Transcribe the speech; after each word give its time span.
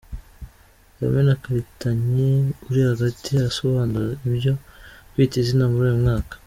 Yamina 0.99 1.33
Karitanyi 1.43 2.31
uri 2.67 2.81
hagati 2.89 3.27
arasobanura 3.33 4.09
ibyo 4.27 4.53
Kwita 5.11 5.35
Izina 5.39 5.65
muri 5.71 5.85
uyu 5.89 6.01
mwaka. 6.03 6.35